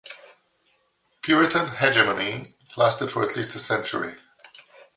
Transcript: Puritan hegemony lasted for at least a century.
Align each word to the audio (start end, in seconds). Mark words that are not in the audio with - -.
Puritan 1.21 1.67
hegemony 1.67 2.55
lasted 2.75 3.11
for 3.11 3.21
at 3.21 3.35
least 3.35 3.53
a 3.53 3.59
century. 3.59 4.15